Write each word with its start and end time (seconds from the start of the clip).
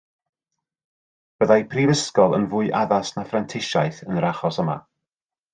Byddai 1.43 1.59
prifysgol 1.75 2.35
yn 2.39 2.49
fwy 2.55 2.73
addas 2.81 3.15
na 3.19 3.29
phrentisiaeth 3.33 4.03
yn 4.09 4.23
yr 4.23 4.31
achos 4.35 4.63
yma 4.65 4.83